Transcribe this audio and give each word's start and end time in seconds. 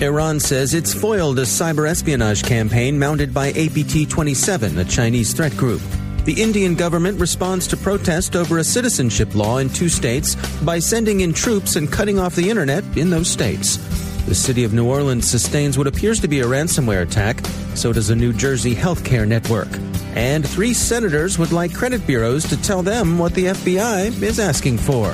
Iran 0.00 0.38
says 0.38 0.74
it's 0.74 0.94
foiled 0.94 1.40
a 1.40 1.42
cyber 1.42 1.88
espionage 1.88 2.44
campaign 2.44 2.96
mounted 2.96 3.34
by 3.34 3.48
APT 3.48 4.08
27, 4.08 4.78
a 4.78 4.84
Chinese 4.84 5.32
threat 5.32 5.56
group. 5.56 5.82
The 6.24 6.40
Indian 6.40 6.76
government 6.76 7.18
responds 7.18 7.66
to 7.66 7.76
protest 7.76 8.36
over 8.36 8.58
a 8.58 8.64
citizenship 8.64 9.34
law 9.34 9.58
in 9.58 9.68
two 9.68 9.88
states 9.88 10.36
by 10.62 10.78
sending 10.78 11.22
in 11.22 11.32
troops 11.32 11.74
and 11.74 11.90
cutting 11.90 12.16
off 12.16 12.36
the 12.36 12.48
internet 12.48 12.84
in 12.96 13.10
those 13.10 13.28
states. 13.28 13.78
The 14.26 14.36
city 14.36 14.62
of 14.62 14.72
New 14.72 14.86
Orleans 14.86 15.28
sustains 15.28 15.76
what 15.76 15.88
appears 15.88 16.20
to 16.20 16.28
be 16.28 16.40
a 16.40 16.46
ransomware 16.46 17.02
attack, 17.02 17.44
so 17.74 17.92
does 17.92 18.10
a 18.10 18.14
New 18.14 18.32
Jersey 18.32 18.76
healthcare 18.76 19.26
network. 19.26 19.68
And 20.14 20.48
three 20.48 20.74
senators 20.74 21.40
would 21.40 21.50
like 21.50 21.74
credit 21.74 22.06
bureaus 22.06 22.48
to 22.50 22.62
tell 22.62 22.82
them 22.82 23.18
what 23.18 23.34
the 23.34 23.46
FBI 23.46 24.22
is 24.22 24.38
asking 24.38 24.78
for. 24.78 25.12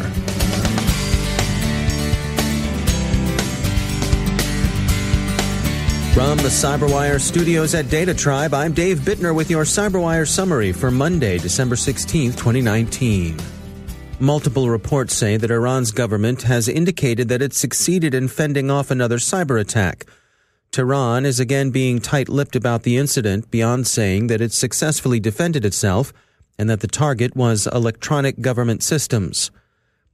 From 6.15 6.37
the 6.37 6.45
CyberWire 6.45 7.21
studios 7.21 7.75
at 7.75 7.91
Data 7.91 8.15
Tribe, 8.15 8.55
I'm 8.55 8.73
Dave 8.73 8.99
Bittner 9.01 9.35
with 9.35 9.51
your 9.51 9.65
CyberWire 9.65 10.29
summary 10.29 10.71
for 10.71 10.93
Monday, 10.93 11.39
December 11.39 11.75
16, 11.75 12.31
2019. 12.31 13.37
Multiple 14.21 14.71
reports 14.71 15.13
say 15.13 15.37
that 15.37 15.51
Iran's 15.51 15.91
government 15.91 16.43
has 16.43 16.69
indicated 16.69 17.29
that 17.31 17.43
it 17.43 17.53
succeeded 17.53 18.15
in 18.15 18.29
fending 18.29 18.71
off 18.71 18.93
another 18.93 19.17
cyber 19.17 19.61
attack. 19.61 20.07
Tehran 20.71 21.27
is 21.27 21.41
again 21.41 21.73
being 21.73 22.01
tight 22.01 22.29
lipped 22.29 22.55
about 22.55 22.85
the 22.85 22.97
incident 22.97 23.51
beyond 23.51 23.89
saying 23.89 24.29
that 24.29 24.41
it 24.41 24.53
successfully 24.53 25.19
defended 25.19 25.65
itself 25.65 26.13
and 26.57 26.71
that 26.71 26.79
the 26.79 26.87
target 26.87 27.35
was 27.35 27.67
electronic 27.67 28.41
government 28.41 28.85
systems. 28.85 29.51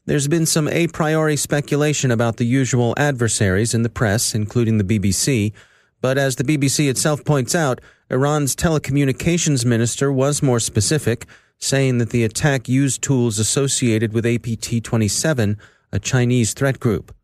There's 0.06 0.28
been 0.28 0.46
some 0.46 0.66
a 0.68 0.86
priori 0.86 1.36
speculation 1.36 2.10
about 2.10 2.38
the 2.38 2.46
usual 2.46 2.94
adversaries 2.96 3.74
in 3.74 3.82
the 3.82 3.90
press, 3.90 4.34
including 4.34 4.78
the 4.78 4.98
BBC 4.98 5.52
but 6.00 6.18
as 6.18 6.36
the 6.36 6.44
BBC 6.44 6.88
itself 6.88 7.24
points 7.24 7.54
out, 7.54 7.80
Iran's 8.10 8.56
telecommunications 8.56 9.64
minister 9.64 10.12
was 10.12 10.42
more 10.42 10.60
specific, 10.60 11.26
saying 11.58 11.98
that 11.98 12.10
the 12.10 12.24
attack 12.24 12.68
used 12.68 13.02
tools 13.02 13.38
associated 13.38 14.12
with 14.12 14.26
APT 14.26 14.82
27, 14.82 15.58
a 15.92 15.98
Chinese 15.98 16.54
threat 16.54 16.80
group. 16.80 17.14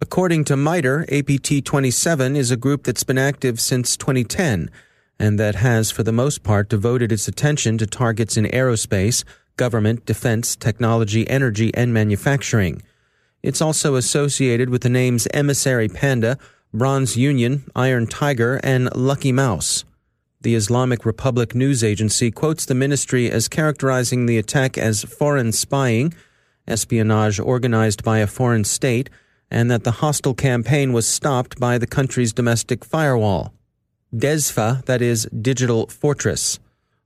According 0.00 0.44
to 0.44 0.56
MITRE, 0.56 1.06
APT 1.10 1.64
27 1.64 2.36
is 2.36 2.50
a 2.50 2.56
group 2.56 2.84
that's 2.84 3.04
been 3.04 3.18
active 3.18 3.60
since 3.60 3.96
2010 3.96 4.70
and 5.18 5.38
that 5.38 5.54
has, 5.56 5.90
for 5.90 6.02
the 6.02 6.12
most 6.12 6.42
part, 6.42 6.68
devoted 6.68 7.12
its 7.12 7.28
attention 7.28 7.78
to 7.78 7.86
targets 7.86 8.36
in 8.36 8.44
aerospace, 8.46 9.24
government, 9.56 10.04
defense, 10.06 10.56
technology, 10.56 11.28
energy, 11.28 11.72
and 11.74 11.94
manufacturing. 11.94 12.82
It's 13.42 13.60
also 13.60 13.94
associated 13.94 14.70
with 14.70 14.82
the 14.82 14.88
names 14.88 15.28
Emissary 15.32 15.88
Panda, 15.88 16.38
Bronze 16.74 17.16
Union, 17.16 17.62
Iron 17.76 18.08
Tiger, 18.08 18.58
and 18.64 18.92
Lucky 18.96 19.30
Mouse. 19.30 19.84
The 20.40 20.56
Islamic 20.56 21.06
Republic 21.06 21.54
news 21.54 21.84
agency 21.84 22.32
quotes 22.32 22.66
the 22.66 22.74
ministry 22.74 23.30
as 23.30 23.46
characterizing 23.46 24.26
the 24.26 24.38
attack 24.38 24.76
as 24.76 25.04
foreign 25.04 25.52
spying, 25.52 26.12
espionage 26.66 27.38
organized 27.38 28.02
by 28.02 28.18
a 28.18 28.26
foreign 28.26 28.64
state, 28.64 29.08
and 29.52 29.70
that 29.70 29.84
the 29.84 30.02
hostile 30.02 30.34
campaign 30.34 30.92
was 30.92 31.06
stopped 31.06 31.60
by 31.60 31.78
the 31.78 31.86
country's 31.86 32.32
domestic 32.32 32.84
firewall. 32.84 33.54
DESFA, 34.12 34.84
that 34.86 35.00
is, 35.00 35.26
Digital 35.26 35.86
Fortress. 35.86 36.58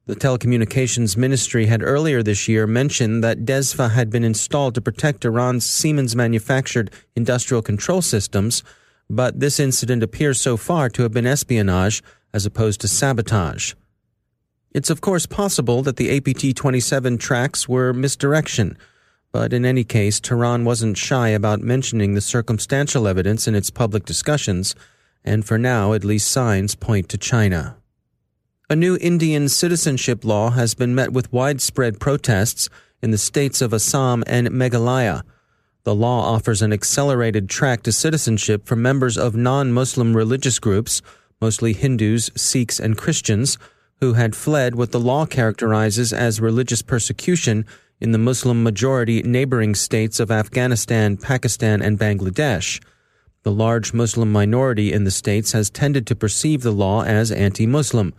The 0.06 0.16
telecommunications 0.16 1.14
ministry 1.14 1.66
had 1.66 1.82
earlier 1.82 2.22
this 2.22 2.48
year 2.48 2.66
mentioned 2.66 3.22
that 3.22 3.44
DESFA 3.44 3.90
had 3.90 4.08
been 4.08 4.24
installed 4.24 4.74
to 4.76 4.80
protect 4.80 5.26
Iran's 5.26 5.66
Siemens 5.66 6.16
manufactured 6.16 6.90
industrial 7.14 7.60
control 7.60 8.00
systems 8.00 8.62
but 9.10 9.40
this 9.40 9.58
incident 9.58 10.02
appears 10.02 10.40
so 10.40 10.56
far 10.56 10.88
to 10.90 11.02
have 11.02 11.12
been 11.12 11.26
espionage 11.26 12.02
as 12.32 12.44
opposed 12.44 12.80
to 12.80 12.88
sabotage. 12.88 13.74
It's 14.72 14.90
of 14.90 15.00
course 15.00 15.26
possible 15.26 15.82
that 15.82 15.96
the 15.96 16.14
APT 16.16 16.56
27 16.56 17.18
tracks 17.18 17.68
were 17.68 17.92
misdirection, 17.92 18.76
but 19.32 19.52
in 19.52 19.64
any 19.64 19.84
case, 19.84 20.20
Tehran 20.20 20.64
wasn't 20.64 20.96
shy 20.96 21.28
about 21.28 21.60
mentioning 21.60 22.14
the 22.14 22.20
circumstantial 22.20 23.08
evidence 23.08 23.48
in 23.48 23.54
its 23.54 23.70
public 23.70 24.04
discussions, 24.04 24.74
and 25.24 25.44
for 25.44 25.58
now, 25.58 25.92
at 25.92 26.04
least 26.04 26.30
signs 26.30 26.74
point 26.74 27.08
to 27.08 27.18
China. 27.18 27.76
A 28.70 28.76
new 28.76 28.98
Indian 29.00 29.48
citizenship 29.48 30.24
law 30.24 30.50
has 30.50 30.74
been 30.74 30.94
met 30.94 31.12
with 31.12 31.32
widespread 31.32 31.98
protests 31.98 32.68
in 33.02 33.10
the 33.10 33.18
states 33.18 33.62
of 33.62 33.72
Assam 33.72 34.22
and 34.26 34.48
Meghalaya 34.48 35.22
the 35.84 35.94
law 35.94 36.34
offers 36.34 36.62
an 36.62 36.72
accelerated 36.72 37.48
track 37.48 37.82
to 37.82 37.92
citizenship 37.92 38.66
for 38.66 38.76
members 38.76 39.16
of 39.16 39.34
non 39.34 39.72
Muslim 39.72 40.16
religious 40.16 40.58
groups, 40.58 41.00
mostly 41.40 41.72
Hindus, 41.72 42.30
Sikhs, 42.36 42.80
and 42.80 42.96
Christians, 42.96 43.58
who 44.00 44.14
had 44.14 44.36
fled 44.36 44.74
what 44.74 44.92
the 44.92 45.00
law 45.00 45.26
characterizes 45.26 46.12
as 46.12 46.40
religious 46.40 46.82
persecution 46.82 47.64
in 48.00 48.12
the 48.12 48.18
Muslim 48.18 48.62
majority 48.62 49.22
neighboring 49.22 49.74
states 49.74 50.20
of 50.20 50.30
Afghanistan, 50.30 51.16
Pakistan, 51.16 51.82
and 51.82 51.98
Bangladesh. 51.98 52.80
The 53.42 53.52
large 53.52 53.92
Muslim 53.92 54.30
minority 54.30 54.92
in 54.92 55.04
the 55.04 55.10
states 55.10 55.52
has 55.52 55.70
tended 55.70 56.06
to 56.06 56.16
perceive 56.16 56.62
the 56.62 56.72
law 56.72 57.02
as 57.02 57.32
anti 57.32 57.66
Muslim. 57.66 58.14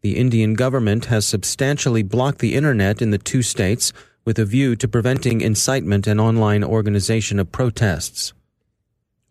The 0.00 0.16
Indian 0.16 0.54
government 0.54 1.06
has 1.06 1.26
substantially 1.26 2.02
blocked 2.02 2.40
the 2.40 2.54
internet 2.54 3.00
in 3.00 3.10
the 3.10 3.18
two 3.18 3.42
states 3.42 3.92
with 4.24 4.38
a 4.38 4.44
view 4.44 4.76
to 4.76 4.88
preventing 4.88 5.40
incitement 5.40 6.06
and 6.06 6.20
online 6.20 6.64
organization 6.64 7.38
of 7.38 7.52
protests. 7.52 8.32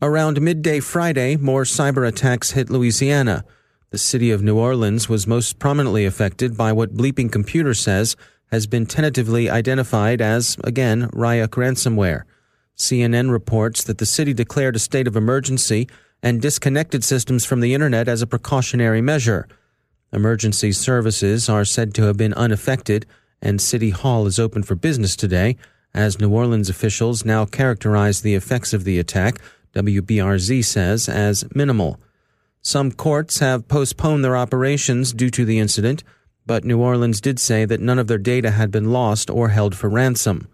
Around 0.02 0.42
midday 0.42 0.80
Friday, 0.80 1.38
more 1.38 1.64
cyber 1.64 2.08
attacks 2.08 2.52
hit 2.52 2.70
Louisiana. 2.70 3.46
The 3.92 3.98
city 3.98 4.32
of 4.32 4.44
New 4.44 4.58
Orleans 4.58 5.08
was 5.08 5.26
most 5.28 5.60
prominently 5.60 6.06
affected 6.06 6.58
by 6.58 6.72
what 6.72 6.96
Bleeping 6.96 7.32
Computer 7.32 7.74
says 7.74 8.16
has 8.52 8.68
been 8.68 8.86
tentatively 8.86 9.50
identified 9.50 10.22
as, 10.22 10.58
again, 10.64 11.10
Ryuk 11.10 11.50
ransomware. 11.50 12.24
CNN 12.76 13.32
reports 13.32 13.84
that 13.84 14.00
the 14.00 14.06
city 14.06 14.34
declared 14.34 14.76
a 14.76 14.80
state 14.80 15.08
of 15.08 15.16
emergency 15.16 15.88
and 16.22 16.42
disconnected 16.42 17.04
systems 17.04 17.46
from 17.46 17.60
the 17.62 17.74
internet 17.74 18.08
as 18.08 18.22
a 18.22 18.28
precautionary 18.28 19.02
measure. 19.02 19.48
Emergency 20.12 20.72
services 20.72 21.50
are 21.50 21.66
said 21.66 21.94
to 21.94 22.04
have 22.04 22.18
been 22.18 22.34
unaffected, 22.34 23.06
and 23.44 23.62
City 23.62 23.92
Hall 23.92 24.26
is 24.26 24.40
open 24.40 24.64
for 24.64 24.74
business 24.74 25.16
today, 25.16 25.58
as 25.94 26.20
New 26.20 26.32
Orleans 26.32 26.70
officials 26.70 27.24
now 27.24 27.46
characterize 27.46 28.22
the 28.22 28.34
effects 28.34 28.74
of 28.74 28.86
the 28.86 28.98
attack, 28.98 29.40
WBRZ 29.76 30.64
says, 30.66 31.08
as 31.10 31.44
minimal. 31.54 32.00
Some 32.62 32.92
courts 32.92 33.40
have 33.40 33.68
postponed 33.68 34.24
their 34.24 34.38
operations 34.38 35.12
due 35.12 35.30
to 35.32 35.44
the 35.44 35.60
incident, 35.60 36.04
but 36.46 36.64
New 36.64 36.80
Orleans 36.80 37.20
did 37.20 37.38
say 37.38 37.66
that 37.66 37.82
none 37.82 38.00
of 38.00 38.08
their 38.08 38.18
data 38.18 38.52
had 38.52 38.72
been 38.72 38.92
lost 38.92 39.30
or 39.30 39.50
held 39.50 39.76
for 39.76 39.90
ransom. 39.90 40.48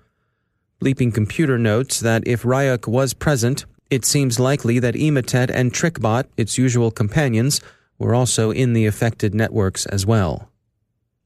Bleeping 0.82 1.14
Computer 1.14 1.60
notes 1.60 2.00
that 2.00 2.26
if 2.26 2.44
Ryuk 2.44 2.88
was 2.88 3.14
present, 3.14 3.66
it 3.92 4.06
seems 4.06 4.40
likely 4.40 4.80
that 4.80 4.96
Emotet 4.96 5.52
and 5.54 5.72
TrickBot, 5.72 6.26
its 6.38 6.58
usual 6.58 6.90
companions, 6.90 7.62
were 8.00 8.16
also 8.16 8.50
in 8.50 8.74
the 8.74 8.86
affected 8.86 9.36
networks 9.36 9.86
as 9.88 10.06
well. 10.06 10.50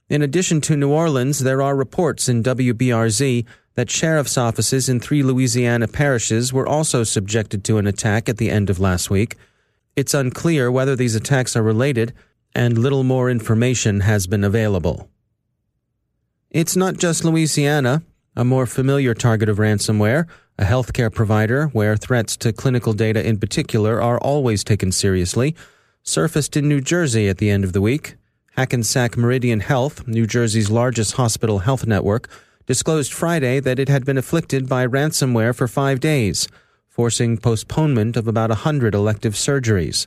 In 0.10 0.22
addition 0.22 0.60
to 0.62 0.76
New 0.76 0.90
Orleans, 0.90 1.40
there 1.40 1.62
are 1.62 1.76
reports 1.76 2.28
in 2.28 2.44
WBRZ 2.44 3.46
that 3.76 3.90
sheriff's 3.90 4.38
offices 4.38 4.90
in 4.90 5.00
three 5.00 5.24
Louisiana 5.24 5.88
parishes 5.88 6.52
were 6.52 6.68
also 6.68 7.04
subjected 7.04 7.64
to 7.64 7.78
an 7.78 7.88
attack 7.88 8.28
at 8.28 8.38
the 8.38 8.50
end 8.50 8.70
of 8.70 8.80
last 8.80 9.10
week. 9.10 9.38
It's 9.96 10.14
unclear 10.14 10.70
whether 10.72 10.96
these 10.96 11.16
attacks 11.16 11.56
are 11.56 11.64
related, 11.64 12.14
and 12.54 12.78
little 12.78 13.04
more 13.04 13.30
information 13.30 14.02
has 14.02 14.28
been 14.28 14.44
available. 14.44 15.10
It's 16.52 16.76
not 16.76 16.98
just 16.98 17.24
Louisiana. 17.24 18.04
A 18.36 18.44
more 18.44 18.66
familiar 18.66 19.14
target 19.14 19.48
of 19.48 19.58
ransomware, 19.58 20.28
a 20.58 20.66
healthcare 20.66 21.14
provider 21.14 21.68
where 21.68 21.96
threats 21.96 22.36
to 22.38 22.52
clinical 22.52 22.94
data 22.94 23.26
in 23.26 23.38
particular 23.38 24.02
are 24.02 24.20
always 24.20 24.64
taken 24.64 24.92
seriously, 24.92 25.56
surfaced 26.02 26.58
in 26.58 26.68
New 26.68 26.82
Jersey 26.82 27.30
at 27.30 27.38
the 27.38 27.52
end 27.52 27.64
of 27.64 27.74
the 27.74 27.82
week. 27.82 28.16
Hackensack 28.56 29.18
Meridian 29.18 29.62
Health, 29.62 30.08
New 30.08 30.28
Jersey's 30.28 30.70
largest 30.70 31.14
hospital 31.14 31.60
health 31.60 31.88
network, 31.88 32.30
disclosed 32.68 33.12
Friday 33.12 33.60
that 33.60 33.80
it 33.80 33.90
had 33.90 34.06
been 34.06 34.18
afflicted 34.18 34.70
by 34.70 34.86
ransomware 34.86 35.56
for 35.56 35.68
five 35.68 36.00
days, 36.00 36.48
forcing 36.88 37.40
postponement 37.40 38.16
of 38.16 38.28
about 38.28 38.52
a 38.52 38.62
hundred 38.62 38.94
elective 38.94 39.34
surgeries. 39.34 40.06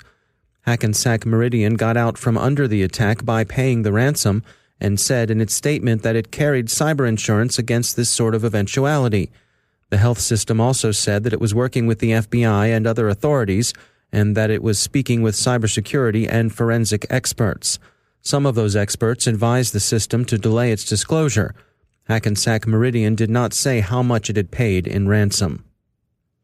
Hackensack 0.60 1.26
Meridian 1.26 1.74
got 1.74 1.96
out 1.96 2.16
from 2.16 2.38
under 2.38 2.68
the 2.68 2.84
attack 2.84 3.24
by 3.24 3.42
paying 3.42 3.82
the 3.82 3.92
ransom 3.92 4.44
and 4.80 5.00
said 5.00 5.28
in 5.28 5.40
its 5.40 5.52
statement 5.52 6.02
that 6.02 6.14
it 6.14 6.30
carried 6.30 6.68
cyber 6.68 7.08
insurance 7.08 7.58
against 7.58 7.96
this 7.96 8.10
sort 8.10 8.34
of 8.34 8.44
eventuality. 8.44 9.28
The 9.90 9.98
health 9.98 10.20
system 10.20 10.60
also 10.60 10.92
said 10.92 11.24
that 11.24 11.32
it 11.32 11.40
was 11.40 11.52
working 11.52 11.88
with 11.88 11.98
the 11.98 12.12
FBI 12.12 12.68
and 12.68 12.86
other 12.86 13.08
authorities 13.08 13.72
and 14.12 14.36
that 14.36 14.50
it 14.50 14.62
was 14.62 14.78
speaking 14.78 15.20
with 15.20 15.34
cybersecurity 15.34 16.28
and 16.30 16.54
forensic 16.54 17.06
experts. 17.10 17.80
Some 18.26 18.44
of 18.44 18.56
those 18.56 18.74
experts 18.74 19.28
advised 19.28 19.72
the 19.72 19.78
system 19.78 20.24
to 20.24 20.36
delay 20.36 20.72
its 20.72 20.84
disclosure. 20.84 21.54
Hackensack 22.08 22.66
Meridian 22.66 23.14
did 23.14 23.30
not 23.30 23.54
say 23.54 23.78
how 23.78 24.02
much 24.02 24.28
it 24.28 24.36
had 24.36 24.50
paid 24.50 24.88
in 24.88 25.06
ransom. 25.06 25.64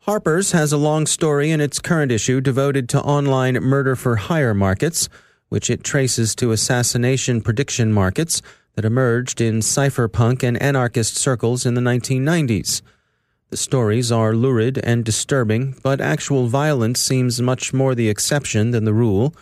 Harper's 0.02 0.52
has 0.52 0.72
a 0.72 0.76
long 0.76 1.06
story 1.06 1.50
in 1.50 1.60
its 1.60 1.80
current 1.80 2.12
issue 2.12 2.40
devoted 2.40 2.88
to 2.90 3.02
online 3.02 3.54
murder 3.54 3.96
for 3.96 4.14
hire 4.14 4.54
markets 4.54 5.08
which 5.48 5.68
it 5.68 5.82
traces 5.82 6.36
to 6.36 6.52
assassination 6.52 7.40
prediction 7.40 7.92
markets 7.92 8.42
that 8.74 8.84
emerged 8.84 9.40
in 9.40 9.56
cypherpunk 9.56 10.44
and 10.44 10.62
anarchist 10.62 11.16
circles 11.16 11.66
in 11.66 11.74
the 11.74 11.80
1990s. 11.80 12.80
The 13.50 13.56
stories 13.56 14.12
are 14.12 14.36
lurid 14.36 14.78
and 14.78 15.04
disturbing, 15.04 15.74
but 15.82 16.00
actual 16.00 16.46
violence 16.46 17.00
seems 17.00 17.42
much 17.42 17.74
more 17.74 17.96
the 17.96 18.08
exception 18.08 18.70
than 18.70 18.84
the 18.84 18.94
rule. 18.94 19.34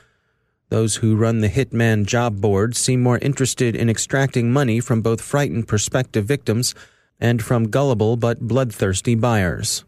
Those 0.71 0.97
who 0.97 1.17
run 1.17 1.41
the 1.41 1.49
Hitman 1.49 2.07
job 2.07 2.41
board 2.41 2.77
seem 2.77 3.03
more 3.03 3.19
interested 3.19 3.75
in 3.75 3.91
extracting 3.91 4.53
money 4.53 4.79
from 4.79 5.03
both 5.03 5.21
frightened 5.21 5.67
prospective 5.67 6.25
victims 6.25 6.75
and 7.19 7.43
from 7.43 7.71
gullible 7.71 8.17
but 8.17 8.41
bloodthirsty 8.41 9.17
buyers. 9.17 9.85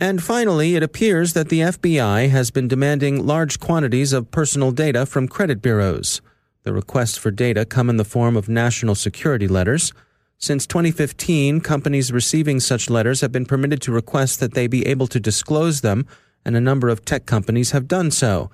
And 0.00 0.22
finally, 0.22 0.74
it 0.74 0.82
appears 0.82 1.34
that 1.34 1.50
the 1.50 1.60
FBI 1.60 2.30
has 2.30 2.50
been 2.50 2.66
demanding 2.66 3.26
large 3.26 3.60
quantities 3.60 4.14
of 4.14 4.30
personal 4.30 4.72
data 4.72 5.04
from 5.04 5.28
credit 5.28 5.60
bureaus. 5.60 6.22
The 6.62 6.72
requests 6.72 7.18
for 7.18 7.30
data 7.30 7.66
come 7.66 7.90
in 7.90 7.98
the 7.98 8.04
form 8.04 8.38
of 8.38 8.48
national 8.48 8.94
security 8.94 9.46
letters. 9.46 9.92
Since 10.38 10.66
2015, 10.66 11.60
companies 11.60 12.10
receiving 12.10 12.60
such 12.60 12.88
letters 12.88 13.20
have 13.20 13.32
been 13.32 13.44
permitted 13.44 13.82
to 13.82 13.92
request 13.92 14.40
that 14.40 14.54
they 14.54 14.66
be 14.66 14.86
able 14.86 15.06
to 15.08 15.20
disclose 15.20 15.82
them, 15.82 16.06
and 16.42 16.56
a 16.56 16.60
number 16.60 16.88
of 16.88 17.04
tech 17.04 17.26
companies 17.26 17.72
have 17.72 17.86
done 17.86 18.10
so. 18.10 18.50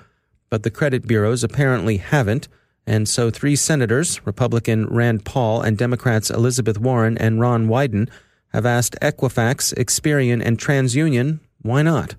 But 0.57 0.63
the 0.63 0.71
credit 0.71 1.07
bureaus 1.07 1.45
apparently 1.45 1.99
haven't, 1.99 2.49
and 2.87 3.07
so 3.07 3.29
three 3.29 3.57
senators, 3.57 4.27
Republican 4.27 4.87
Rand 4.87 5.27
Paul 5.27 5.61
and 5.61 5.77
Democrats 5.77 6.31
Elizabeth 6.31 6.79
Warren 6.79 7.19
and 7.19 7.39
Ron 7.39 7.67
Wyden, 7.69 8.09
have 8.55 8.65
asked 8.65 8.97
Equifax, 9.03 9.75
Experian, 9.75 10.43
and 10.43 10.57
TransUnion, 10.57 11.41
why 11.61 11.83
not? 11.83 12.15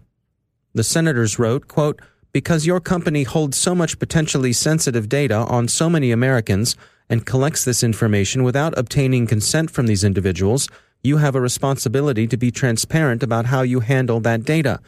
The 0.76 0.84
senators 0.84 1.40
wrote, 1.40 1.68
quote, 1.68 2.00
because 2.32 2.68
your 2.68 2.80
company 2.80 3.24
holds 3.24 3.58
so 3.58 3.74
much 3.74 3.98
potentially 3.98 4.54
sensitive 4.54 5.10
data 5.10 5.38
on 5.38 5.68
so 5.68 5.90
many 5.90 6.12
Americans 6.12 6.76
and 7.10 7.26
collects 7.26 7.66
this 7.66 7.82
information 7.82 8.44
without 8.44 8.78
obtaining 8.78 9.26
consent 9.26 9.72
from 9.72 9.88
these 9.88 10.04
individuals, 10.04 10.70
you 11.04 11.18
have 11.18 11.34
a 11.34 11.42
responsibility 11.42 12.28
to 12.28 12.38
be 12.38 12.52
transparent 12.52 13.24
about 13.24 13.48
how 13.48 13.64
you 13.64 13.80
handle 13.80 14.20
that 14.20 14.44
data. 14.44 14.80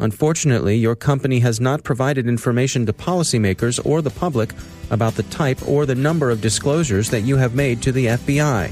Unfortunately, 0.00 0.76
your 0.76 0.94
company 0.94 1.40
has 1.40 1.60
not 1.60 1.82
provided 1.82 2.28
information 2.28 2.86
to 2.86 2.92
policymakers 2.92 3.84
or 3.84 4.00
the 4.00 4.10
public 4.10 4.52
about 4.90 5.14
the 5.14 5.24
type 5.24 5.58
or 5.68 5.86
the 5.86 5.94
number 5.94 6.30
of 6.30 6.40
disclosures 6.40 7.10
that 7.10 7.22
you 7.22 7.36
have 7.36 7.56
made 7.56 7.82
to 7.82 7.90
the 7.90 8.06
FBI. 8.06 8.70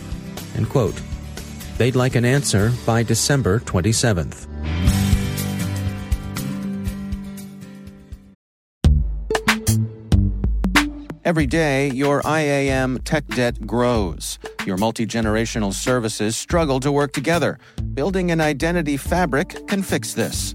End 0.57 0.69
quote. 0.69 1.01
They'd 1.79 1.97
like 1.97 2.15
an 2.15 2.25
answer 2.25 2.73
by 2.87 3.03
December 3.03 3.59
27th. 3.61 4.47
Every 11.25 11.47
day, 11.47 11.91
your 11.91 12.23
IAM 12.25 12.99
tech 12.99 13.27
debt 13.27 13.67
grows. 13.67 14.39
Your 14.65 14.77
multi 14.77 15.05
generational 15.05 15.75
services 15.75 16.37
struggle 16.37 16.79
to 16.79 16.93
work 16.93 17.13
together. 17.13 17.59
Building 17.95 18.31
an 18.31 18.41
identity 18.41 18.97
fabric 18.97 19.67
can 19.67 19.83
fix 19.83 20.15
this. 20.15 20.55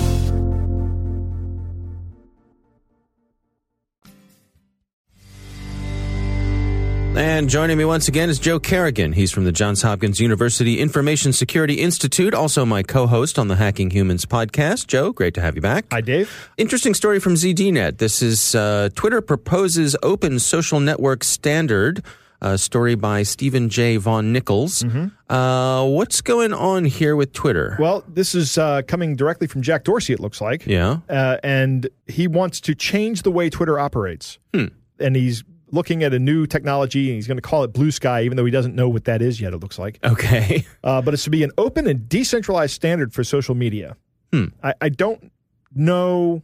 And 7.13 7.49
joining 7.49 7.77
me 7.77 7.85
once 7.85 8.07
again 8.07 8.29
is 8.29 8.39
Joe 8.39 8.59
Carrigan. 8.59 9.11
He's 9.11 9.31
from 9.31 9.43
the 9.43 9.51
Johns 9.51 9.81
Hopkins 9.81 10.19
University 10.19 10.79
Information 10.79 11.33
Security 11.33 11.75
Institute, 11.75 12.33
also 12.33 12.65
my 12.65 12.83
co-host 12.83 13.37
on 13.37 13.49
the 13.49 13.57
Hacking 13.57 13.91
Humans 13.91 14.25
podcast. 14.25 14.87
Joe, 14.87 15.11
great 15.11 15.33
to 15.33 15.41
have 15.41 15.55
you 15.55 15.61
back. 15.61 15.85
Hi, 15.91 15.99
Dave. 16.01 16.49
Interesting 16.57 16.93
story 16.93 17.19
from 17.19 17.33
ZDNet. 17.33 17.97
This 17.97 18.21
is 18.21 18.55
uh, 18.55 18.89
Twitter 18.95 19.21
proposes 19.21 19.95
open 20.01 20.39
social 20.39 20.79
network 20.79 21.23
standard. 21.23 22.03
A 22.43 22.57
story 22.57 22.95
by 22.95 23.21
Steven 23.23 23.69
J. 23.69 23.97
Vaughan-Nichols. 23.97 24.81
Mm-hmm. 24.81 25.31
Uh, 25.31 25.85
what's 25.85 26.21
going 26.21 26.53
on 26.53 26.85
here 26.85 27.15
with 27.15 27.33
Twitter? 27.33 27.75
Well, 27.77 28.03
this 28.07 28.33
is 28.33 28.57
uh, 28.57 28.81
coming 28.87 29.15
directly 29.15 29.45
from 29.45 29.61
Jack 29.61 29.83
Dorsey, 29.83 30.13
it 30.13 30.19
looks 30.19 30.41
like. 30.41 30.65
Yeah. 30.65 30.99
Uh, 31.07 31.37
and 31.43 31.87
he 32.07 32.27
wants 32.27 32.59
to 32.61 32.73
change 32.73 33.21
the 33.21 33.31
way 33.31 33.49
Twitter 33.51 33.77
operates. 33.77 34.39
Hmm. 34.55 34.67
And 34.97 35.15
he's 35.15 35.43
looking 35.71 36.03
at 36.03 36.13
a 36.13 36.19
new 36.19 36.45
technology, 36.45 37.07
and 37.09 37.15
he's 37.15 37.27
going 37.27 37.37
to 37.37 37.41
call 37.41 37.63
it 37.63 37.73
Blue 37.73 37.91
Sky, 37.91 38.23
even 38.23 38.37
though 38.37 38.45
he 38.45 38.51
doesn't 38.51 38.75
know 38.75 38.89
what 38.89 39.05
that 39.05 39.21
is 39.21 39.41
yet. 39.41 39.53
It 39.53 39.57
looks 39.57 39.79
like 39.79 39.99
okay, 40.03 40.65
uh, 40.83 41.01
but 41.01 41.13
it's 41.13 41.23
to 41.23 41.29
be 41.29 41.43
an 41.43 41.51
open 41.57 41.87
and 41.87 42.07
decentralized 42.07 42.73
standard 42.73 43.13
for 43.13 43.23
social 43.23 43.55
media. 43.55 43.95
Hmm. 44.31 44.45
I, 44.63 44.73
I, 44.79 44.89
don't 44.89 45.29
know 45.75 46.41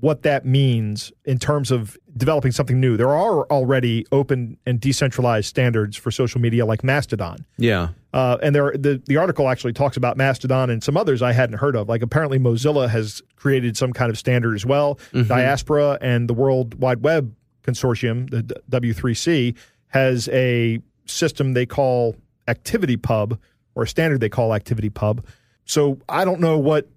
what 0.00 0.22
that 0.22 0.46
means 0.46 1.12
in 1.26 1.38
terms 1.38 1.70
of 1.70 1.98
developing 2.16 2.50
something 2.50 2.80
new. 2.80 2.96
There 2.96 3.10
are 3.10 3.44
already 3.50 4.06
open 4.10 4.56
and 4.64 4.80
decentralized 4.80 5.46
standards 5.46 5.96
for 5.96 6.10
social 6.10 6.40
media 6.40 6.64
like 6.64 6.82
Mastodon. 6.82 7.44
Yeah. 7.58 7.88
Uh, 8.14 8.38
and 8.42 8.54
there, 8.54 8.72
the 8.72 9.02
the 9.06 9.18
article 9.18 9.48
actually 9.48 9.74
talks 9.74 9.96
about 9.96 10.16
Mastodon 10.16 10.70
and 10.70 10.82
some 10.82 10.96
others 10.96 11.22
I 11.22 11.32
hadn't 11.32 11.58
heard 11.58 11.76
of. 11.76 11.88
Like 11.88 12.02
apparently 12.02 12.38
Mozilla 12.38 12.88
has 12.88 13.22
created 13.36 13.76
some 13.76 13.92
kind 13.92 14.10
of 14.10 14.18
standard 14.18 14.54
as 14.54 14.64
well. 14.64 14.96
Mm-hmm. 15.12 15.28
Diaspora 15.28 15.98
and 16.00 16.28
the 16.28 16.34
World 16.34 16.80
Wide 16.80 17.02
Web 17.02 17.34
Consortium, 17.62 18.30
the 18.30 18.42
W3C, 18.70 19.56
has 19.88 20.28
a 20.28 20.80
system 21.06 21.54
they 21.54 21.66
call 21.66 22.16
ActivityPub 22.48 23.38
or 23.74 23.82
a 23.84 23.88
standard 23.88 24.20
they 24.20 24.28
call 24.28 24.50
ActivityPub. 24.50 25.24
So 25.64 25.98
I 26.08 26.24
don't 26.24 26.40
know 26.40 26.58
what 26.58 26.88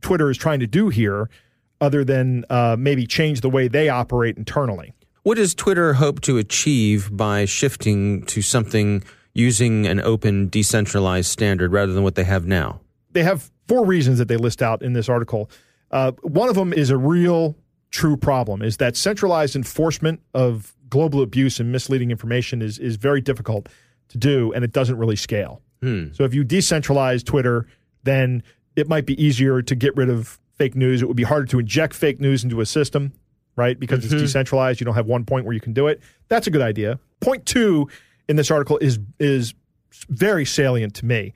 Twitter 0.00 0.30
is 0.30 0.36
trying 0.36 0.60
to 0.60 0.66
do 0.66 0.88
here, 0.88 1.28
other 1.80 2.04
than 2.04 2.44
uh, 2.50 2.76
maybe 2.78 3.06
change 3.06 3.40
the 3.40 3.50
way 3.50 3.68
they 3.68 3.88
operate 3.88 4.36
internally. 4.36 4.92
What 5.22 5.36
does 5.36 5.54
Twitter 5.54 5.94
hope 5.94 6.20
to 6.22 6.38
achieve 6.38 7.14
by 7.14 7.46
shifting 7.46 8.24
to 8.26 8.42
something 8.42 9.02
using 9.32 9.86
an 9.86 10.00
open, 10.00 10.48
decentralized 10.48 11.30
standard 11.30 11.72
rather 11.72 11.92
than 11.92 12.02
what 12.02 12.14
they 12.14 12.24
have 12.24 12.46
now? 12.46 12.80
They 13.12 13.22
have 13.22 13.50
four 13.66 13.86
reasons 13.86 14.18
that 14.18 14.28
they 14.28 14.36
list 14.36 14.62
out 14.62 14.82
in 14.82 14.92
this 14.92 15.08
article. 15.08 15.50
Uh, 15.90 16.12
one 16.22 16.48
of 16.48 16.54
them 16.54 16.72
is 16.72 16.90
a 16.90 16.96
real, 16.98 17.56
true 17.94 18.16
problem: 18.16 18.60
is 18.60 18.76
that 18.78 18.96
centralized 18.96 19.54
enforcement 19.54 20.20
of 20.34 20.74
global 20.90 21.22
abuse 21.22 21.60
and 21.60 21.70
misleading 21.70 22.10
information 22.10 22.60
is 22.60 22.78
is 22.78 22.96
very 22.96 23.20
difficult 23.20 23.68
to 24.08 24.18
do, 24.18 24.52
and 24.52 24.64
it 24.64 24.72
doesn't 24.72 24.98
really 24.98 25.16
scale. 25.16 25.62
Hmm. 25.80 26.12
So 26.12 26.24
if 26.24 26.34
you 26.34 26.44
decentralize 26.44 27.24
Twitter, 27.24 27.66
then 28.02 28.42
it 28.74 28.88
might 28.88 29.06
be 29.06 29.22
easier 29.22 29.62
to 29.62 29.74
get 29.74 29.96
rid 29.96 30.10
of 30.10 30.40
fake 30.56 30.74
news. 30.74 31.02
It 31.02 31.06
would 31.06 31.16
be 31.16 31.22
harder 31.22 31.46
to 31.46 31.58
inject 31.60 31.94
fake 31.94 32.20
news 32.20 32.42
into 32.42 32.60
a 32.60 32.66
system, 32.66 33.12
right? 33.56 33.78
Because 33.78 34.04
it's 34.04 34.12
mm-hmm. 34.12 34.24
decentralized. 34.24 34.80
You 34.80 34.86
don't 34.86 34.94
have 34.96 35.06
one 35.06 35.24
point 35.24 35.44
where 35.46 35.54
you 35.54 35.60
can 35.60 35.72
do 35.72 35.86
it. 35.86 36.00
That's 36.28 36.46
a 36.46 36.50
good 36.50 36.62
idea. 36.62 36.98
Point 37.20 37.46
two 37.46 37.88
in 38.28 38.36
this 38.36 38.50
article 38.50 38.76
is 38.78 38.98
is 39.20 39.54
very 40.08 40.44
salient 40.44 40.94
to 40.94 41.06
me. 41.06 41.32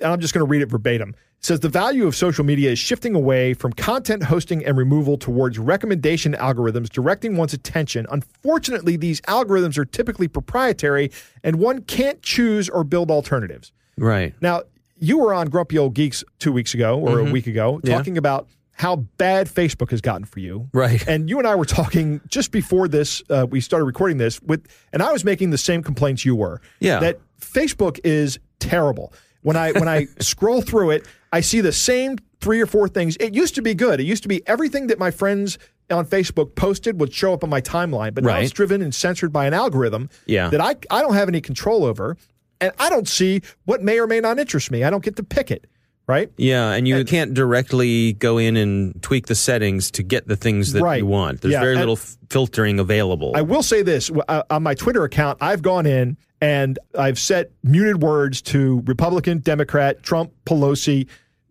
And 0.00 0.10
I'm 0.12 0.20
just 0.20 0.34
going 0.34 0.44
to 0.44 0.50
read 0.50 0.62
it 0.62 0.66
verbatim. 0.66 1.14
Says 1.42 1.60
the 1.60 1.70
value 1.70 2.06
of 2.06 2.14
social 2.14 2.44
media 2.44 2.70
is 2.70 2.78
shifting 2.78 3.14
away 3.14 3.54
from 3.54 3.72
content 3.72 4.24
hosting 4.24 4.62
and 4.64 4.76
removal 4.76 5.16
towards 5.16 5.58
recommendation 5.58 6.34
algorithms 6.34 6.90
directing 6.90 7.34
one's 7.38 7.54
attention. 7.54 8.06
Unfortunately, 8.10 8.96
these 8.96 9.22
algorithms 9.22 9.78
are 9.78 9.86
typically 9.86 10.28
proprietary 10.28 11.10
and 11.42 11.56
one 11.56 11.80
can't 11.82 12.20
choose 12.20 12.68
or 12.68 12.84
build 12.84 13.10
alternatives. 13.10 13.72
Right. 13.96 14.34
Now, 14.42 14.64
you 14.98 15.16
were 15.18 15.32
on 15.32 15.48
Grumpy 15.48 15.78
Old 15.78 15.94
Geeks 15.94 16.22
two 16.40 16.52
weeks 16.52 16.74
ago 16.74 16.98
or 16.98 17.20
a 17.20 17.24
week 17.24 17.46
ago 17.46 17.76
Mm-hmm. 17.78 17.86
Yeah. 17.86 17.96
talking 17.96 18.18
about 18.18 18.46
how 18.72 18.96
bad 18.96 19.46
Facebook 19.46 19.90
has 19.92 20.02
gotten 20.02 20.24
for 20.26 20.40
you. 20.40 20.68
Right. 20.74 21.06
And 21.08 21.28
you 21.30 21.38
and 21.38 21.46
I 21.48 21.54
were 21.54 21.64
talking 21.64 22.20
just 22.28 22.50
before 22.50 22.86
this, 22.86 23.22
uh, 23.30 23.46
we 23.48 23.60
started 23.62 23.84
recording 23.86 24.18
this 24.18 24.42
with, 24.42 24.66
and 24.92 25.02
I 25.02 25.10
was 25.12 25.24
making 25.24 25.50
the 25.50 25.58
same 25.58 25.82
complaints 25.82 26.24
you 26.26 26.36
were. 26.36 26.60
Yeah. 26.80 27.00
That 27.00 27.18
Facebook 27.40 27.98
is 28.04 28.38
terrible. 28.58 29.14
When 29.42 29.56
I 29.56 29.72
when 29.72 29.88
I 29.88 30.06
scroll 30.20 30.60
through 30.62 30.90
it, 30.90 31.06
I 31.32 31.40
see 31.40 31.60
the 31.60 31.72
same 31.72 32.18
three 32.40 32.60
or 32.60 32.66
four 32.66 32.88
things. 32.88 33.16
It 33.20 33.34
used 33.34 33.54
to 33.56 33.62
be 33.62 33.74
good. 33.74 34.00
It 34.00 34.04
used 34.04 34.22
to 34.22 34.28
be 34.28 34.46
everything 34.46 34.86
that 34.88 34.98
my 34.98 35.10
friends 35.10 35.58
on 35.90 36.06
Facebook 36.06 36.54
posted 36.54 37.00
would 37.00 37.12
show 37.12 37.32
up 37.32 37.42
on 37.42 37.50
my 37.50 37.60
timeline, 37.60 38.14
but 38.14 38.22
now 38.24 38.36
it's 38.38 38.52
driven 38.52 38.80
and 38.80 38.94
censored 38.94 39.32
by 39.32 39.46
an 39.46 39.54
algorithm 39.54 40.08
Yeah. 40.26 40.48
that 40.50 40.60
I 40.60 40.76
I 40.90 41.02
don't 41.02 41.14
have 41.14 41.28
any 41.28 41.40
control 41.40 41.84
over, 41.84 42.16
and 42.60 42.72
I 42.78 42.88
don't 42.90 43.08
see 43.08 43.42
what 43.64 43.82
may 43.82 43.98
or 43.98 44.06
may 44.06 44.20
not 44.20 44.38
interest 44.38 44.70
me. 44.70 44.84
I 44.84 44.90
don't 44.90 45.02
get 45.04 45.16
to 45.16 45.22
pick 45.24 45.50
it, 45.50 45.66
right? 46.10 46.30
Yeah, 46.36 46.72
and 46.72 46.86
you 46.88 47.04
can't 47.04 47.32
directly 47.32 48.12
go 48.14 48.36
in 48.38 48.56
and 48.56 49.00
tweak 49.02 49.26
the 49.26 49.34
settings 49.34 49.90
to 49.92 50.02
get 50.02 50.26
the 50.28 50.36
things 50.36 50.72
that 50.72 50.82
Right. 50.82 50.98
you 50.98 51.06
want. 51.06 51.40
There's 51.40 51.52
Yeah, 51.52 51.60
very 51.60 51.72
and- 51.74 51.80
little 51.80 51.96
f- 51.96 52.16
filtering 52.28 52.78
available. 52.80 53.32
I 53.34 53.42
will 53.42 53.62
say 53.62 53.82
this 53.82 54.10
uh, 54.28 54.42
on 54.50 54.62
my 54.62 54.74
Twitter 54.74 55.04
account, 55.04 55.38
I've 55.40 55.62
gone 55.62 55.86
in 55.86 56.16
and 56.40 56.78
I've 56.98 57.18
set 57.18 57.50
muted 57.62 58.02
words 58.02 58.42
to 58.42 58.82
Republican, 58.86 59.38
Democrat, 59.38 60.02
Trump, 60.02 60.32
Pelosi, 60.46 61.06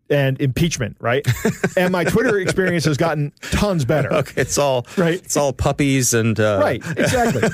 and 0.09 0.39
impeachment, 0.41 0.97
right? 0.99 1.25
and 1.77 1.91
my 1.91 2.03
Twitter 2.03 2.39
experience 2.39 2.85
has 2.85 2.97
gotten 2.97 3.31
tons 3.51 3.85
better. 3.85 4.11
okay, 4.13 4.41
it's 4.41 4.57
all 4.57 4.85
Right. 4.97 5.15
It's 5.23 5.37
all 5.37 5.53
puppies 5.53 6.13
and 6.13 6.39
uh, 6.39 6.59
Right, 6.61 6.81
exactly. 6.97 7.49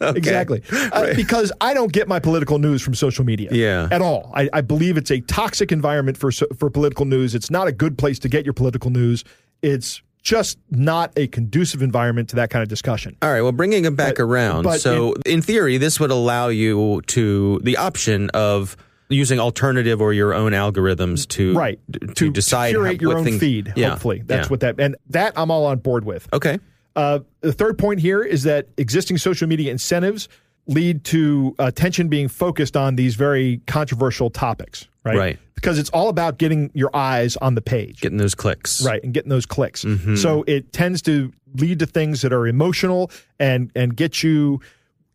Exactly. 0.16 0.62
Uh, 0.72 1.14
because 1.14 1.52
I 1.60 1.74
don't 1.74 1.92
get 1.92 2.08
my 2.08 2.18
political 2.18 2.58
news 2.58 2.82
from 2.82 2.94
social 2.94 3.24
media 3.24 3.48
Yeah. 3.52 3.88
at 3.90 4.02
all. 4.02 4.30
I, 4.34 4.48
I 4.52 4.60
believe 4.60 4.96
it's 4.96 5.10
a 5.10 5.20
toxic 5.20 5.72
environment 5.72 6.16
for, 6.16 6.30
for 6.30 6.70
political 6.70 7.04
news. 7.04 7.34
It's 7.34 7.50
not 7.50 7.68
a 7.68 7.72
good 7.72 7.98
place 7.98 8.18
to 8.20 8.28
get 8.28 8.44
your 8.44 8.54
political 8.54 8.90
news. 8.90 9.24
It's 9.62 10.02
just 10.22 10.58
not 10.70 11.12
a 11.16 11.26
conducive 11.28 11.80
environment 11.82 12.28
to 12.30 12.36
that 12.36 12.50
kind 12.50 12.62
of 12.62 12.68
discussion. 12.68 13.16
All 13.22 13.30
right. 13.30 13.40
Well, 13.42 13.52
bringing 13.52 13.84
it 13.84 13.96
back 13.96 14.16
But- 14.16 14.22
around. 14.24 14.64
but 14.64 14.80
so, 14.80 15.14
in, 15.24 15.42
theory, 15.42 15.78
this 15.78 15.98
would 16.00 16.10
allow 16.10 16.48
you 16.48 17.00
to 17.08 17.60
the 17.62 17.76
option 17.76 18.28
of 18.30 18.76
using 19.10 19.40
alternative 19.40 20.00
or 20.00 20.12
your 20.12 20.34
own 20.34 20.52
algorithms 20.52 21.26
to 21.28 21.54
right 21.54 21.80
to, 22.14 22.30
decide 22.30 22.70
curate 22.70 22.96
how, 22.96 23.00
your 23.00 23.08
what 23.10 23.18
own 23.18 23.24
things, 23.24 23.40
feed 23.40 23.72
Yeah, 23.76 23.90
hopefully 23.90 24.22
that's 24.24 24.46
yeah. 24.46 24.50
what 24.50 24.60
that 24.60 24.78
and 24.78 24.96
that 25.10 25.32
i'm 25.36 25.50
all 25.50 25.64
on 25.66 25.78
board 25.78 26.04
with 26.04 26.28
Okay. 26.32 26.58
uh, 26.96 27.20
the 27.40 27.52
third 27.52 27.78
point 27.78 28.00
here 28.00 28.22
is 28.22 28.42
that 28.42 28.66
existing 28.76 29.18
social 29.18 29.48
media 29.48 29.70
incentives 29.72 30.28
lead 30.66 31.04
to 31.04 31.54
attention 31.58 32.08
being 32.08 32.28
focused 32.28 32.76
on 32.76 32.96
these 32.96 33.14
very 33.14 33.60
controversial 33.66 34.28
topics 34.30 34.86
right 35.04 35.16
Right. 35.16 35.38
because 35.54 35.78
it's 35.78 35.88
all 35.90 36.10
about 36.10 36.36
getting 36.38 36.70
your 36.74 36.94
eyes 36.94 37.36
on 37.38 37.54
the 37.54 37.62
page 37.62 38.00
Getting 38.02 38.18
those 38.18 38.34
clicks. 38.34 38.84
right 38.84 39.02
and 39.02 39.14
getting 39.14 39.30
those 39.30 39.46
clicks 39.46 39.84
Mm-hmm. 39.84 40.16
so 40.16 40.44
it 40.46 40.72
tends 40.72 41.00
to 41.02 41.32
lead 41.54 41.78
to 41.78 41.86
things 41.86 42.20
that 42.20 42.32
are 42.34 42.46
emotional 42.46 43.10
and 43.40 43.70
and 43.74 43.96
get 43.96 44.22
you 44.22 44.60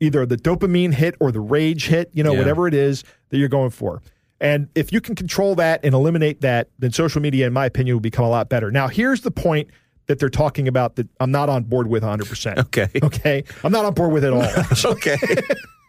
either 0.04 0.26
the 0.26 0.38
dopamine 0.38 0.94
hit 0.94 1.16
or 1.20 1.32
the 1.32 1.40
rage 1.40 1.88
hit 1.88 2.10
you 2.14 2.24
know 2.24 2.34
Yeah. 2.34 2.40
whatever 2.40 2.68
it 2.68 2.74
is 2.74 3.04
that 3.30 3.38
you're 3.38 3.50
going 3.50 3.70
for 3.72 4.02
and 4.40 4.68
if 4.76 4.92
you 4.92 5.00
can 5.02 5.16
control 5.16 5.56
that 5.56 5.80
and 5.84 5.94
eliminate 5.94 6.42
that 6.42 6.68
then 6.80 6.92
social 6.92 7.22
media 7.22 7.48
in 7.48 7.54
my 7.54 7.66
opinion 7.66 7.96
will 7.96 8.02
become 8.02 8.26
a 8.26 8.30
lot 8.30 8.50
better 8.50 8.72
now 8.72 8.88
here's 8.88 9.22
the 9.22 9.32
point 9.32 9.70
that 10.08 10.20
they're 10.20 10.28
talking 10.30 10.68
about 10.68 10.98
that 10.98 11.08
I'm 11.22 11.32
not 11.32 11.48
on 11.48 11.64
board 11.64 11.88
with 11.88 12.04
100%. 12.04 12.58
Okay. 12.60 12.90
Okay. 13.04 13.46
I'm 13.64 13.72
not 13.72 13.86
on 13.86 13.94
board 13.94 14.12
with 14.12 14.26
it 14.26 14.34
all. 14.34 14.46
Okay. 14.94 15.16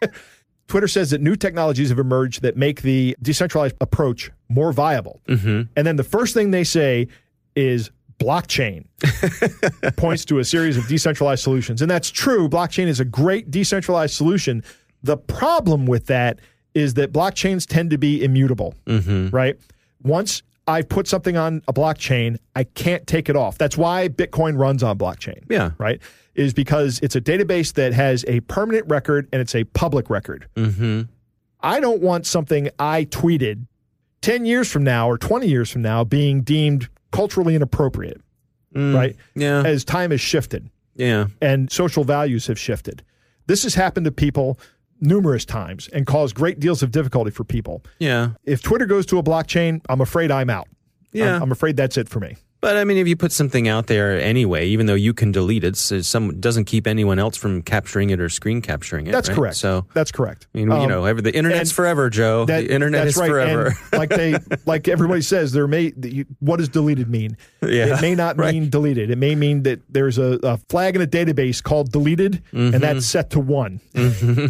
Twitter 0.67 0.87
says 0.87 1.11
that 1.11 1.19
new 1.21 1.35
technologies 1.35 1.89
have 1.89 1.99
emerged 1.99 2.41
that 2.41 2.55
make 2.57 2.81
the 2.81 3.15
decentralized 3.21 3.75
approach 3.81 4.31
more 4.49 4.71
viable. 4.71 5.21
Mm-hmm. 5.27 5.63
And 5.75 5.85
then 5.85 5.97
the 5.97 6.03
first 6.03 6.33
thing 6.33 6.51
they 6.51 6.63
say 6.63 7.07
is 7.55 7.91
blockchain 8.25 8.85
points 9.97 10.25
to 10.25 10.39
a 10.39 10.43
series 10.43 10.77
of 10.77 10.87
decentralized 10.87 11.43
solutions. 11.43 11.81
And 11.81 11.91
that's 11.91 12.09
true. 12.09 12.49
Blockchain 12.49 12.87
is 12.87 12.99
a 12.99 13.05
great 13.05 13.51
decentralized 13.51 14.15
solution. 14.15 14.63
The 15.03 15.17
problem 15.17 15.85
with 15.85 16.07
that 16.07 16.39
is 16.73 16.95
that 16.95 17.13
blockchains 17.13 17.67
tend 17.67 17.91
to 17.91 17.97
be 17.97 18.23
immutable, 18.23 18.73
right? 19.31 19.57
Once 20.01 20.41
I've 20.67 20.89
put 20.89 21.07
something 21.07 21.37
on 21.37 21.61
a 21.67 21.73
blockchain, 21.73 22.37
I 22.55 22.63
can't 22.63 23.05
take 23.05 23.29
it 23.29 23.35
off. 23.35 23.57
That's 23.57 23.77
why 23.77 24.09
Bitcoin 24.09 24.57
runs 24.57 24.81
on 24.81 24.97
blockchain. 24.97 25.43
Yeah. 25.49 25.71
Right? 25.77 26.01
Is 26.33 26.53
because 26.53 26.99
it's 27.03 27.15
a 27.15 27.21
database 27.21 27.73
that 27.73 27.93
has 27.93 28.25
a 28.27 28.39
permanent 28.41 28.87
record 28.89 29.29
and 29.31 29.41
it's 29.41 29.55
a 29.55 29.63
public 29.65 30.09
record. 30.09 30.47
mm-hmm. 30.55 31.03
I 31.61 31.79
don't 31.79 32.01
want 32.01 32.27
something 32.27 32.69
I 32.77 33.05
tweeted 33.05 33.65
10 34.21 34.45
years 34.45 34.71
from 34.71 34.83
now 34.83 35.09
or 35.09 35.17
20 35.17 35.47
years 35.47 35.69
from 35.71 35.81
now 35.81 36.03
being 36.03 36.41
deemed 36.41 36.89
culturally 37.11 37.55
inappropriate, 37.55 38.21
right? 38.73 39.15
Mm, 39.15 39.17
Yeah. 39.35 39.63
As 39.63 39.83
time 39.85 40.11
has 40.11 40.21
shifted 40.21 40.69
yeah. 40.95 41.27
and 41.41 41.71
social 41.71 42.03
values 42.03 42.47
have 42.47 42.59
shifted. 42.59 43.03
This 43.47 43.63
has 43.63 43.75
happened 43.75 44.05
to 44.05 44.11
people 44.11 44.59
numerous 45.01 45.45
times 45.45 45.87
and 45.89 46.07
caused 46.07 46.35
great 46.35 46.59
deals 46.59 46.81
of 46.81 46.91
difficulty 46.91 47.31
for 47.31 47.43
people. 47.43 47.83
Yeah. 47.99 48.29
If 48.43 48.61
Twitter 48.63 48.85
goes 48.85 49.05
to 49.07 49.17
a 49.19 49.23
blockchain, 49.23 49.81
I'm 49.89 50.01
afraid 50.01 50.31
I'm 50.31 50.49
out. 50.49 50.67
Yeah. 51.11 51.35
I'm, 51.35 51.43
I'm 51.43 51.51
afraid 51.51 51.77
that's 51.77 51.97
it 51.97 52.09
for 52.09 52.19
me. 52.19 52.35
But 52.65 52.77
I 52.77 52.83
mean, 52.83 52.97
if 52.97 53.07
you 53.07 53.15
put 53.15 53.31
something 53.31 53.67
out 53.67 53.85
there 53.85 54.19
anyway, 54.19 54.65
even 54.69 54.87
though 54.87 54.95
you 54.95 55.13
can 55.13 55.31
delete 55.31 55.63
it, 55.63 55.77
so 55.77 56.01
some 56.01 56.39
doesn't 56.39 56.65
keep 56.65 56.87
anyone 56.87 57.19
else 57.19 57.37
from 57.37 57.61
capturing 57.61 58.09
it 58.09 58.19
or 58.19 58.27
screen 58.27 58.59
capturing 58.59 59.05
it. 59.05 59.11
That's 59.11 59.29
right? 59.29 59.35
correct. 59.35 59.57
So 59.57 59.85
that's 59.93 60.11
correct. 60.11 60.47
I 60.55 60.57
mean, 60.57 60.67
you 60.69 60.73
Um, 60.73 60.89
know, 60.89 61.05
every, 61.05 61.21
the 61.21 61.35
internet's 61.35 61.71
forever, 61.71 62.09
Joe. 62.09 62.45
That- 62.45 62.61
the 62.67 62.73
internet 62.73 63.05
is 63.05 63.17
right. 63.17 63.29
forever. 63.29 63.67
And 63.67 63.77
like 63.99 64.09
they, 64.09 64.35
like 64.65 64.87
everybody 64.87 65.21
says, 65.33 65.51
there 65.51 65.67
may. 65.67 65.89
What 66.39 66.57
does 66.57 66.69
deleted 66.69 67.07
mean? 67.07 67.37
Yeah, 67.61 67.97
it 67.97 68.01
may 68.01 68.15
not 68.15 68.35
right. 68.39 68.51
mean 68.51 68.71
deleted. 68.71 69.11
It 69.11 69.19
may 69.19 69.35
mean 69.35 69.61
that 69.63 69.81
there's 69.87 70.17
a, 70.17 70.39
a 70.41 70.57
flag 70.67 70.95
in 70.95 71.03
a 71.03 71.07
database 71.07 71.61
called 71.61 71.91
deleted, 71.91 72.41
Mm-hmm. 72.51 72.73
and 72.73 72.81
that's 72.83 73.05
set 73.05 73.29
to 73.31 73.39
one, 73.39 73.79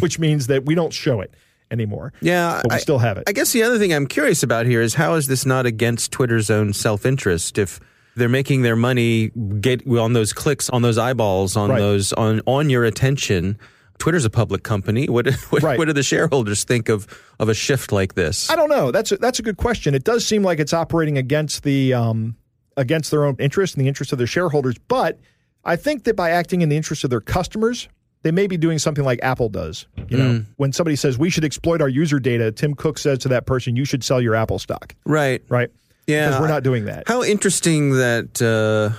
which 0.00 0.18
means 0.18 0.46
that 0.46 0.64
we 0.64 0.74
don't 0.74 0.92
show 0.94 1.20
it 1.20 1.34
anymore. 1.70 2.12
yeah, 2.22 2.60
but 2.62 2.70
we 2.70 2.76
I- 2.76 2.78
still 2.78 2.98
have 2.98 3.18
it. 3.18 3.24
I 3.26 3.32
guess 3.32 3.52
the 3.52 3.62
other 3.62 3.78
thing 3.78 3.92
I'm 3.92 4.06
curious 4.06 4.42
about 4.42 4.64
here 4.66 4.80
is 4.80 4.94
how 4.94 5.14
is 5.16 5.26
this 5.26 5.44
not 5.44 5.66
against 5.66 6.12
Twitter's 6.12 6.48
own 6.50 6.72
self 6.72 7.04
interest 7.04 7.58
if 7.58 7.78
they're 8.16 8.28
making 8.28 8.62
their 8.62 8.76
money 8.76 9.28
get 9.60 9.86
on 9.86 10.12
those 10.14 10.32
clicks, 10.32 10.68
on 10.70 10.82
those 10.82 10.98
eyeballs, 10.98 11.56
on 11.56 11.70
Right. 11.70 11.78
those 11.78 12.12
on 12.14 12.40
on 12.46 12.70
your 12.70 12.84
attention. 12.84 13.58
Twitter's 13.98 14.24
a 14.24 14.30
public 14.30 14.62
company. 14.62 15.08
What 15.08 15.26
what, 15.50 15.62
Right. 15.62 15.78
what 15.78 15.84
do 15.86 15.92
the 15.92 16.02
shareholders 16.02 16.64
think 16.64 16.88
of 16.88 17.06
of 17.38 17.48
a 17.48 17.54
shift 17.54 17.92
like 17.92 18.14
this? 18.14 18.50
I 18.50 18.56
don't 18.56 18.68
know. 18.70 18.90
That's 18.90 19.12
a, 19.12 19.16
that's 19.18 19.38
a 19.38 19.42
good 19.42 19.56
question. 19.58 19.94
It 19.94 20.04
does 20.04 20.26
seem 20.26 20.42
like 20.42 20.58
it's 20.58 20.72
operating 20.74 21.16
against 21.18 21.62
the 21.62 21.94
um, 21.94 22.36
against 22.76 23.10
their 23.10 23.24
own 23.24 23.36
interest 23.38 23.74
and 23.76 23.84
the 23.84 23.88
interest 23.88 24.12
of 24.12 24.18
their 24.18 24.26
shareholders. 24.26 24.76
But 24.88 25.18
I 25.64 25.76
think 25.76 26.04
that 26.04 26.14
by 26.16 26.30
acting 26.30 26.60
in 26.62 26.68
the 26.68 26.76
interest 26.76 27.04
of 27.04 27.10
their 27.10 27.20
customers, 27.22 27.88
they 28.22 28.30
may 28.30 28.46
be 28.46 28.56
doing 28.56 28.78
something 28.78 29.04
like 29.04 29.18
Apple 29.22 29.48
does. 29.48 29.86
You 30.08 30.16
know, 30.16 30.44
when 30.56 30.72
somebody 30.72 30.94
says 30.96 31.16
we 31.18 31.30
should 31.30 31.44
exploit 31.44 31.80
our 31.82 31.88
user 31.88 32.18
data, 32.20 32.52
Tim 32.52 32.74
Cook 32.74 32.98
says 32.98 33.18
to 33.20 33.28
that 33.28 33.46
person, 33.46 33.76
"You 33.76 33.84
should 33.84 34.04
sell 34.04 34.20
your 34.20 34.34
Apple 34.34 34.58
stock." 34.58 34.94
Right. 35.04 35.42
Right? 35.48 35.70
Yeah. 36.06 36.28
Because 36.28 36.40
we're 36.40 36.48
not 36.48 36.62
doing 36.62 36.84
that. 36.86 37.04
How 37.08 37.22
interesting 37.22 37.90
that 37.90 38.40
uh, 38.42 38.96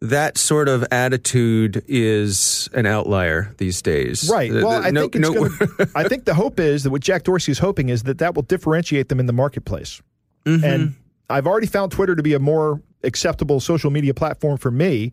that 0.00 0.38
sort 0.38 0.68
of 0.68 0.84
attitude 0.92 1.82
is 1.88 2.68
an 2.72 2.86
outlier 2.86 3.52
these 3.58 3.82
days. 3.82 4.28
Right. 4.30 4.52
The- 4.52 4.64
Well, 4.64 4.80
the- 4.80 4.86
I 4.88 4.90
no- 4.90 5.00
think 5.02 5.16
it's 5.16 5.22
no- 5.30 5.34
gonna, 5.48 5.90
I 5.94 6.04
think 6.08 6.24
the 6.24 6.34
hope 6.34 6.60
is 6.60 6.84
that 6.84 6.90
what 6.90 7.00
Jack 7.02 7.24
Dorsey 7.24 7.52
is 7.52 7.58
hoping 7.58 7.88
is 7.88 8.02
that 8.04 8.18
that 8.18 8.34
will 8.34 8.42
differentiate 8.42 9.08
them 9.08 9.20
in 9.20 9.26
the 9.26 9.32
marketplace. 9.32 10.00
Mm-hmm. 10.44 10.64
And 10.64 10.94
I've 11.30 11.46
already 11.46 11.66
found 11.66 11.92
Twitter 11.92 12.14
to 12.14 12.22
be 12.22 12.34
a 12.34 12.38
more 12.38 12.80
acceptable 13.02 13.60
social 13.60 13.90
media 13.90 14.14
platform 14.14 14.56
for 14.58 14.70
me, 14.70 15.12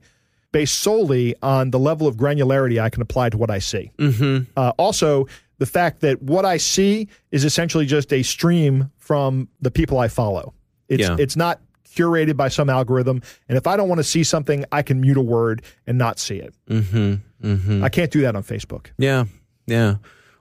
based 0.52 0.76
solely 0.80 1.36
on 1.42 1.72
the 1.72 1.80
level 1.80 2.08
of 2.08 2.16
granularity 2.16 2.80
I 2.82 2.90
can 2.90 3.02
apply 3.02 3.30
to 3.30 3.38
what 3.38 3.50
I 3.52 3.60
see. 3.60 3.92
Mm-hmm. 3.98 4.44
Uh, 4.56 4.72
also, 4.78 5.28
the 5.58 5.66
fact 5.66 6.02
that 6.02 6.22
what 6.22 6.46
I 6.46 6.58
see 6.58 7.08
is 7.32 7.44
essentially 7.44 7.86
just 7.86 8.14
a 8.14 8.24
stream 8.24 8.92
from 8.98 9.50
the 9.62 9.72
people 9.72 9.98
I 10.00 10.08
follow. 10.08 10.54
It's 10.90 11.02
Yeah. 11.02 11.16
it's 11.20 11.36
not 11.36 11.62
curated 11.96 12.36
by 12.36 12.50
some 12.50 12.70
algorithm. 12.70 13.22
And 13.48 13.58
if 13.58 13.68
I 13.68 13.78
don't 13.78 13.88
want 13.88 14.00
to 14.00 14.04
see 14.04 14.24
something, 14.24 14.66
I 14.72 14.82
can 14.82 15.00
mute 15.02 15.18
a 15.18 15.22
word 15.22 15.62
and 15.88 15.98
not 15.98 16.20
see 16.20 16.36
it. 16.38 16.54
Mhm, 16.70 17.22
mhm. 17.44 17.84
I 17.84 17.90
can't 17.90 18.12
do 18.12 18.22
that 18.22 18.36
on 18.36 18.44
Facebook. 18.44 18.88
Yeah, 18.98 19.26
yeah. 19.66 19.96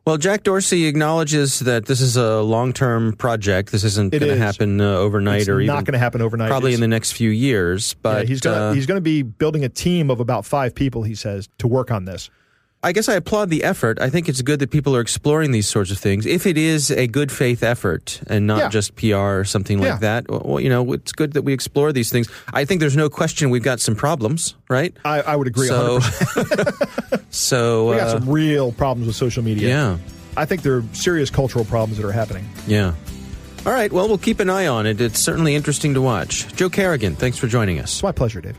Well, 0.07 0.19
Jack 0.19 0.43
Dorsey 0.43 0.85
acknowledges 0.85 1.61
that 1.61 1.87
this 1.87 2.03
is 2.03 2.17
a 2.19 2.43
long-term 2.43 3.15
project. 3.15 3.73
This 3.73 3.85
isn't 3.85 4.11
going 4.13 4.23
to 4.25 4.37
happen 4.37 4.79
uh, 4.79 4.85
overnight 4.97 5.41
It's 5.43 5.49
or 5.49 5.63
not 5.63 5.85
going 5.87 5.95
to 5.95 5.99
happen 5.99 6.21
overnight. 6.21 6.49
probably 6.51 6.73
It's- 6.73 6.79
in 6.79 6.83
the 6.83 6.95
next 6.95 7.13
few 7.13 7.31
years. 7.31 7.95
But 8.03 8.25
Yeah, 8.25 8.29
he's 8.29 8.41
gonna 8.41 8.57
uh, 8.57 8.73
he's 8.75 8.85
gonna 8.85 9.01
be 9.01 9.23
building 9.23 9.65
a 9.65 9.69
team 9.71 10.11
of 10.11 10.21
about 10.21 10.45
five 10.45 10.75
people. 10.75 11.05
He 11.05 11.15
says 11.15 11.49
to 11.59 11.67
work 11.69 11.91
on 11.91 12.05
this. 12.05 12.29
I 12.85 12.93
guess 12.93 13.09
I 13.09 13.15
applaud 13.15 13.49
the 13.51 13.65
effort. 13.65 13.99
I 14.01 14.11
think 14.11 14.29
it's 14.29 14.43
good 14.43 14.59
that 14.61 14.71
people 14.71 14.95
are 14.95 15.01
exploring 15.01 15.51
these 15.53 15.67
sorts 15.67 15.91
of 15.91 15.99
things. 15.99 16.27
If 16.27 16.47
it 16.47 16.59
is 16.59 16.91
a 16.91 17.07
good 17.07 17.33
faith 17.33 17.63
effort 17.63 18.21
and 18.29 18.47
not 18.47 18.59
Yeah. 18.59 18.69
just 18.69 18.95
PR 18.95 19.41
or 19.41 19.45
something 19.45 19.81
Yeah. 19.83 19.93
like 19.93 20.01
that, 20.01 20.25
well, 20.29 20.61
you 20.61 20.69
know, 20.69 20.93
it's 20.93 21.13
good 21.13 21.33
that 21.33 21.43
we 21.43 21.53
explore 21.55 21.93
these 21.93 22.11
things. 22.13 22.29
I 22.53 22.65
think 22.67 22.81
there's 22.81 22.97
no 22.97 23.09
question 23.09 23.49
we've 23.51 23.63
got 23.63 23.81
some 23.81 23.97
problems, 23.97 24.55
right? 24.69 24.95
I, 25.05 25.23
I 25.23 25.35
would 25.37 25.47
agree. 25.49 25.67
So, 25.69 25.99
100%. 26.01 27.25
so 27.31 27.89
We 27.91 27.97
got 27.97 28.07
uh, 28.09 28.19
some 28.21 28.29
real 28.29 28.71
problems 28.73 29.07
with 29.07 29.17
social 29.17 29.43
media. 29.43 29.69
yeah, 29.69 29.97
I 30.37 30.45
think 30.45 30.63
there 30.63 30.77
are 30.77 30.85
serious 30.93 31.31
cultural 31.31 31.65
problems 31.65 31.97
that 31.99 32.07
are 32.07 32.13
happening. 32.13 32.47
yeah. 32.67 32.93
All 33.67 33.73
right. 33.73 33.91
Well, 33.91 34.09
we'll 34.09 34.19
keep 34.19 34.41
an 34.41 34.51
eye 34.51 34.67
on 34.67 34.85
it. 34.85 35.01
It's 35.01 35.25
certainly 35.25 35.55
interesting 35.55 35.95
to 35.95 36.03
watch. 36.03 36.55
Joe 36.55 36.69
Carrigan, 36.69 37.17
thanks 37.17 37.39
for 37.39 37.47
joining 37.47 37.79
us. 37.79 37.95
It's 37.95 38.03
my 38.03 38.13
pleasure, 38.13 38.43
Dave. 38.43 38.59